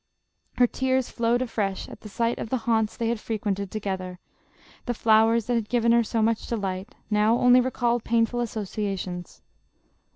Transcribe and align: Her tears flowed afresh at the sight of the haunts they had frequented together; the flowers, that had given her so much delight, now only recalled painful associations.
Her 0.57 0.65
tears 0.65 1.11
flowed 1.11 1.43
afresh 1.43 1.87
at 1.87 2.01
the 2.01 2.09
sight 2.09 2.39
of 2.39 2.49
the 2.49 2.57
haunts 2.65 2.97
they 2.97 3.09
had 3.09 3.19
frequented 3.19 3.69
together; 3.69 4.17
the 4.87 4.95
flowers, 4.95 5.45
that 5.45 5.53
had 5.53 5.69
given 5.69 5.91
her 5.91 6.03
so 6.03 6.23
much 6.23 6.47
delight, 6.47 6.95
now 7.11 7.37
only 7.37 7.61
recalled 7.61 8.03
painful 8.03 8.39
associations. 8.39 9.43